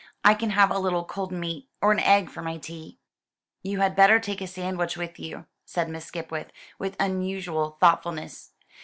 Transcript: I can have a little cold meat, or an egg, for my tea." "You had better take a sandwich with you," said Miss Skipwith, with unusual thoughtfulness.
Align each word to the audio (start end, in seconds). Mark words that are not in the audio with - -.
I 0.25 0.33
can 0.33 0.49
have 0.49 0.71
a 0.71 0.79
little 0.79 1.05
cold 1.05 1.31
meat, 1.31 1.69
or 1.79 1.91
an 1.91 1.99
egg, 1.99 2.31
for 2.31 2.41
my 2.41 2.57
tea." 2.57 2.97
"You 3.61 3.81
had 3.81 3.95
better 3.95 4.19
take 4.19 4.41
a 4.41 4.47
sandwich 4.47 4.97
with 4.97 5.19
you," 5.19 5.45
said 5.63 5.89
Miss 5.89 6.07
Skipwith, 6.07 6.47
with 6.79 6.95
unusual 6.99 7.77
thoughtfulness. 7.79 8.49